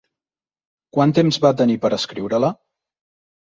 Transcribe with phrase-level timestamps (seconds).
[0.97, 2.51] Quant temps va tenir per escriure-la?